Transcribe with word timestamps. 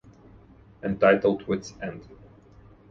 Entitled 0.81 1.47
Wit's 1.47 1.75
End? 1.79 2.07